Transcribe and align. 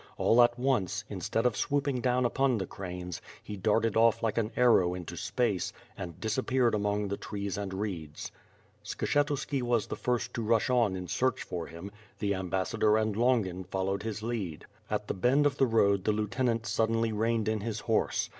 x\ll 0.17 0.41
at 0.41 0.57
once, 0.57 1.03
instead 1.09 1.45
of 1.45 1.55
swooping 1.55 2.01
down 2.01 2.25
upon 2.25 2.57
the 2.57 2.65
cranes, 2.65 3.21
he 3.43 3.55
darted 3.55 3.95
off 3.95 4.23
like 4.23 4.39
an 4.39 4.49
arrow 4.55 4.95
into 4.95 5.15
space, 5.15 5.71
and 5.95 6.19
disappeared 6.19 6.73
among 6.73 7.07
the 7.07 7.17
trees 7.17 7.55
and 7.55 7.71
reeds. 7.71 8.31
Skshetuski 8.83 9.61
was 9.61 9.85
the 9.85 9.95
first 9.95 10.33
to 10.33 10.41
rush 10.41 10.71
on 10.71 10.95
in 10.95 11.07
search 11.07 11.43
for 11.43 11.67
him; 11.67 11.91
the 12.17 12.33
Ambassador 12.33 12.97
and 12.97 13.15
Tx)ngin 13.15 13.67
followed 13.67 14.01
his 14.01 14.23
lead. 14.23 14.65
At 14.89 15.07
the 15.07 15.13
bend 15.13 15.45
of 15.45 15.57
the 15.57 15.67
road 15.67 16.03
the 16.05 16.11
Lieutenant 16.11 16.65
suddenly 16.65 17.11
reined 17.11 17.47
in 17.47 17.59
his 17.61 17.81
horse. 17.81 18.27